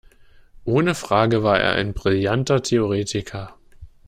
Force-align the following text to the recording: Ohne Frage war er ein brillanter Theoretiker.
Ohne 0.63 0.95
Frage 0.95 1.43
war 1.43 1.59
er 1.59 1.73
ein 1.73 1.93
brillanter 1.93 2.63
Theoretiker. 2.63 3.53